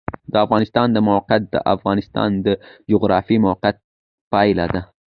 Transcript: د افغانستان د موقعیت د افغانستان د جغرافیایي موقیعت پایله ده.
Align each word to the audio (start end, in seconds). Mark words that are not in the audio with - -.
د 0.31 0.33
افغانستان 0.45 0.87
د 0.91 0.97
موقعیت 1.09 1.43
د 1.49 1.55
افغانستان 1.75 2.29
د 2.45 2.47
جغرافیایي 2.91 3.43
موقیعت 3.47 3.77
پایله 4.31 4.65
ده. 4.73 4.81